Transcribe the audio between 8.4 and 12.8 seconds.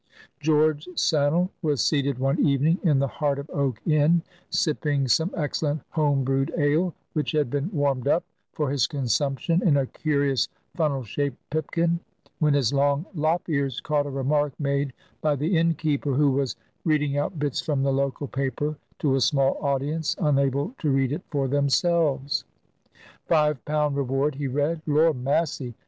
for his consumption in a curious funnel shaped pipkin, when his